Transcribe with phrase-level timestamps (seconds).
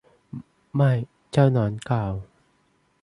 [0.75, 0.91] ไม่
[1.31, 2.13] เจ้าหนอนกล่าว